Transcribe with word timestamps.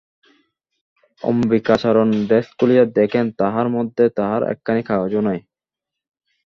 Ambikacharan 1.23 2.09
desk 2.29 2.51
খুলিয়া 2.57 2.85
দেখেন 2.97 3.25
তাহার 3.39 3.67
মধ্যে 3.75 4.03
তাঁহার 4.17 4.41
একখানি 4.53 4.81
কাগজও 4.89 5.21
নাই। 5.27 5.39